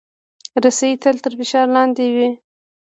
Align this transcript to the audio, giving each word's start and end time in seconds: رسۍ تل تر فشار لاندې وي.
رسۍ 0.63 0.91
تل 1.01 1.15
تر 1.23 1.31
فشار 1.39 1.67
لاندې 1.75 2.05
وي. 2.15 2.29